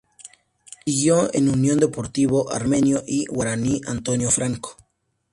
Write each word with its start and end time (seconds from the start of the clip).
Siguió 0.83 1.31
en 1.31 1.47
Unión, 1.47 1.77
Deportivo 1.79 2.51
Armenio 2.51 3.03
y 3.05 3.25
Guaraní 3.27 3.81
Antonio 3.85 4.31
Franco. 4.31 4.75